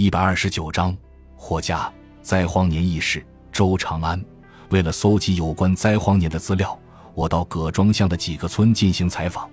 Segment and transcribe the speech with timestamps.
[0.00, 0.96] 一百二十九章，
[1.36, 1.92] 霍家
[2.22, 3.22] 灾荒年轶事。
[3.52, 4.18] 周长安
[4.70, 6.80] 为了搜集有关灾荒年的资料，
[7.12, 9.46] 我到葛庄乡的几个村进行采访，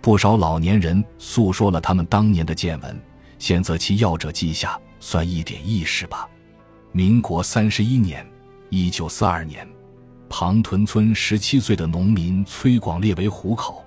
[0.00, 3.00] 不少老年人诉说了他们当年的见闻，
[3.38, 6.28] 现择其要者记下，算一点轶事吧。
[6.90, 8.28] 民国三十一年
[8.70, 9.64] （一九四二年），
[10.28, 13.84] 庞屯村十七岁的农民崔广列为虎口，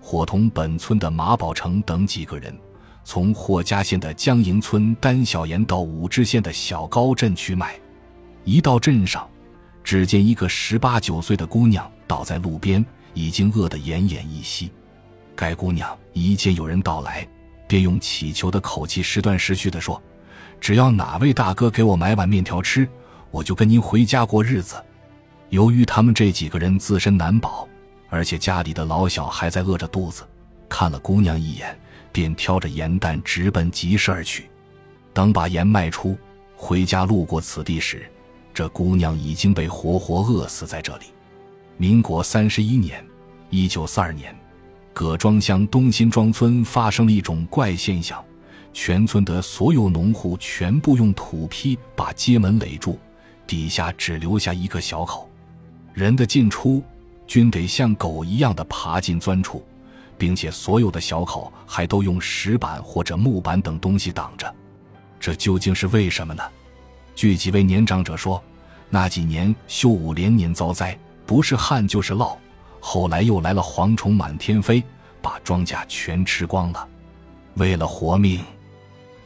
[0.00, 2.52] 伙同本村的马宝成等几个人。
[3.08, 7.78] 从霍家县的江营村单小岩到武陟县的小高镇去买，
[8.42, 9.24] 一到镇上，
[9.84, 14.72] 只见一个十八九岁的姑娘倒在路边，已经饿得奄奄一息。
[15.36, 17.24] 该姑娘一见有人到来，
[17.68, 20.02] 便用乞求的口气时断时续地说
[20.60, 22.88] ：“只要哪位大哥给我买碗面条吃，
[23.30, 24.74] 我就跟您回家过日子。”
[25.50, 27.68] 由于他们这几个人自身难保，
[28.08, 30.24] 而且家里的老小还在饿着肚子，
[30.68, 31.78] 看了姑娘一眼。
[32.16, 34.48] 便挑着盐担直奔集市而去。
[35.12, 36.16] 等把盐卖出，
[36.56, 38.10] 回家路过此地时，
[38.54, 41.04] 这姑娘已经被活活饿死在这里。
[41.76, 43.04] 民国三十一年
[43.50, 44.34] （一九四二年），
[44.94, 48.24] 葛庄乡东辛庄村发生了一种怪现象：
[48.72, 52.98] 全村的所有农户全部用土坯把街门垒住，
[53.46, 55.28] 底下只留下一个小口，
[55.92, 56.82] 人的进出
[57.26, 59.62] 均得像狗一样的爬进钻处。
[60.18, 64.54] 并且所有的小口还都用石板或者木板等东西挡着，
[65.20, 66.42] 这究竟是为什么呢？
[67.14, 68.42] 据几位年长者说，
[68.90, 72.36] 那几年修武连年遭灾，不是旱就是涝，
[72.80, 74.82] 后来又来了蝗虫满天飞，
[75.20, 76.88] 把庄稼全吃光了。
[77.54, 78.44] 为了活命，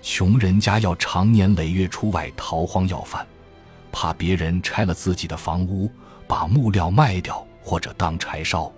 [0.03, 3.27] 穷人家要长年累月出外逃荒要饭，
[3.93, 5.91] 怕别人拆了自己的房屋，
[6.27, 8.73] 把木料卖掉或者当柴烧。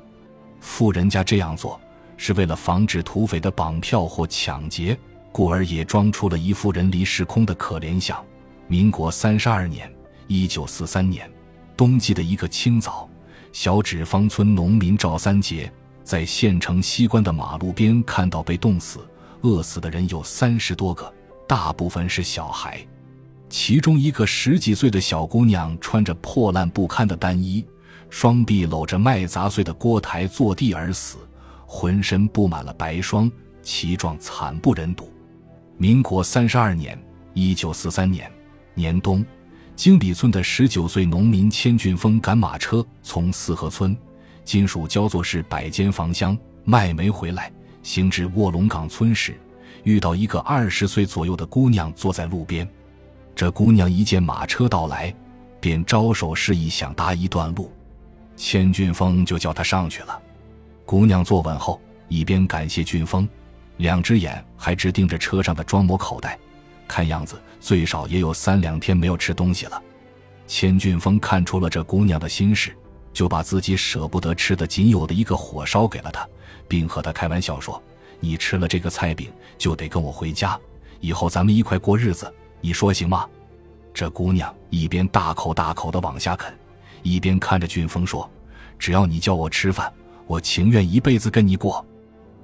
[0.61, 1.79] 富人家这样做。
[2.17, 4.97] 是为了防止土匪的绑票或抢劫，
[5.33, 8.23] 故而也装出了一副人离时空的可怜相。
[8.69, 9.93] 民国三十二年
[10.29, 11.31] （一九四三年）
[11.77, 13.09] 冬季的一个清早，
[13.53, 15.71] 小纸坊村农民赵三杰
[16.03, 19.01] 在县城西关的马路边看到被冻死、
[19.43, 21.13] 饿死的人有三十多个，
[21.47, 22.81] 大部分是小孩。
[23.49, 27.63] 其中一个十几岁的小姑娘穿着破烂不堪的单衣，
[28.09, 31.19] 双臂搂着麦砸碎的锅台坐地而死。
[31.75, 35.11] 浑身布满了白霜，其状惨不忍睹。
[35.79, 37.03] 民国三十二年
[37.33, 38.31] （一九四三年）
[38.77, 39.25] 年冬，
[39.75, 43.97] 经里村的十九岁农民千俊峰赶马车从四河村
[44.45, 47.51] （今属焦作市百间房乡）卖煤回来，
[47.83, 49.35] 行至卧龙岗村时，
[49.83, 52.69] 遇到一个二十岁左右的姑娘坐在路边。
[53.35, 55.13] 这姑娘一见马车到来，
[55.59, 57.73] 便招手示意想搭一段路，
[58.37, 60.21] 千俊峰就叫她上去了。
[60.93, 63.27] 姑娘坐稳后，一边感谢俊峰，
[63.79, 66.39] 两只眼还直盯着车上的装模口袋，
[66.87, 69.83] 看样子最少也有三两天没有吃东西了。
[70.47, 72.77] 千俊峰看出了这姑娘的心事，
[73.11, 76.29] 就把自己舍不得吃的仅有的一个火烧给了她，
[76.69, 77.83] 并和她开玩笑说
[78.21, 80.61] ：“你吃了这个菜饼，就得跟我回家，
[81.01, 82.31] 以后咱们一块过日子，
[82.61, 83.27] 你说行吗？”
[83.95, 86.53] 这姑娘一边大口大口的往下啃，
[87.03, 88.31] 一边看着俊峰说
[88.79, 89.91] ：“只要你叫我吃饭。”
[90.27, 91.85] 我情愿一辈子跟你过。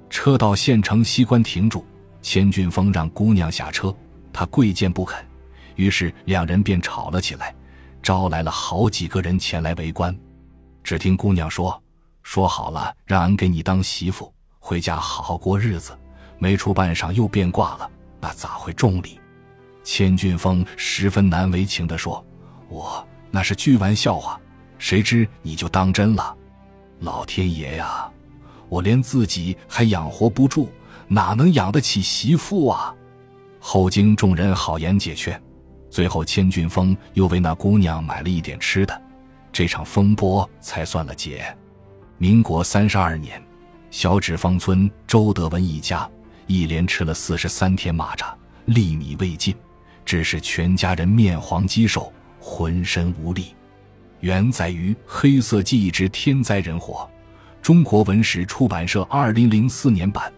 [0.09, 1.85] 车到县城西关停住，
[2.21, 3.95] 千俊峰让姑娘下车，
[4.33, 5.23] 他跪见不肯，
[5.75, 7.53] 于是两人便吵了起来，
[8.01, 10.17] 招来了好几个人前来围观。
[10.83, 11.79] 只听姑娘说
[12.23, 15.95] ：“说好了让俺给你当媳妇，回家好好过日子，
[16.39, 19.19] 没出半晌又变卦了，那咋会中礼？”
[19.83, 22.25] 千俊峰十分难为情地说
[22.67, 24.39] ：“我那是句玩笑话，
[24.79, 26.35] 谁知你就当真了。”
[26.99, 28.09] 老天爷呀！
[28.67, 30.69] 我连自己还养活不住，
[31.07, 32.93] 哪能养得起媳妇啊？
[33.59, 35.41] 后经众人好言解劝，
[35.89, 39.01] 最后千俊峰又为那姑娘买了一点吃的，
[39.51, 41.43] 这场风波才算了结。
[42.17, 43.41] 民国三十二年，
[43.89, 46.07] 小纸坊村周德文一家
[46.47, 48.33] 一连吃了四十三天蚂蚱，
[48.65, 49.55] 粒米未进，
[50.05, 53.55] 致使全家人面黄肌瘦，浑身无力。
[54.21, 57.09] 原载于《黑色记忆之天灾人祸》，
[57.65, 60.31] 中国文史出版社二零零四年版。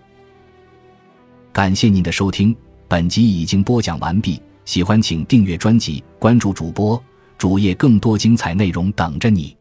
[1.52, 2.56] 感谢您的收听，
[2.88, 4.42] 本集已经播讲完毕。
[4.64, 7.02] 喜欢请订阅专辑，关注主播
[7.38, 9.58] 主页，更多精彩内容等着你。